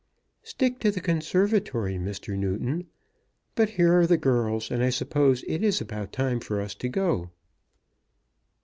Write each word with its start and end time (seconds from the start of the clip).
"Stick 0.41 0.79
to 0.79 0.89
the 0.89 0.99
conservatory, 0.99 1.97
Mr. 1.99 2.35
Newton. 2.35 2.87
But 3.53 3.69
here 3.77 3.93
are 3.99 4.07
the 4.07 4.17
girls, 4.17 4.71
and 4.71 4.81
I 4.81 4.89
suppose 4.89 5.43
it 5.47 5.63
is 5.63 5.79
about 5.79 6.11
time 6.11 6.39
for 6.39 6.59
us 6.59 6.73
to 6.73 6.89
go." 6.89 7.29